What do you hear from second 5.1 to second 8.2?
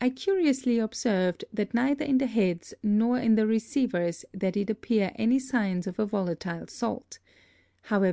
any signs of a volatile Salt: However,